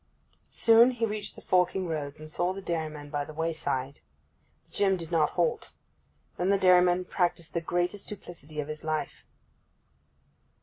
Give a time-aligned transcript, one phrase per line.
[0.49, 3.99] Soon he reached the forking roads, and saw the dairyman by the wayside.
[4.65, 5.73] But Jim did not halt.
[6.37, 9.23] Then the dairyman practised the greatest duplicity of his life.